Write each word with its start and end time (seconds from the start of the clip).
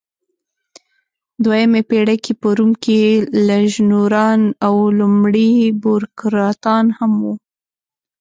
دویمه 1.43 1.81
پېړۍ 1.89 2.17
کې 2.25 2.33
په 2.41 2.47
روم 2.57 2.71
کې 2.83 2.99
لژنونران 3.47 4.41
او 4.67 4.75
لومړۍ 4.99 5.51
بوروکراتان 5.81 6.85
هم 6.97 7.11
وو. 7.23 7.33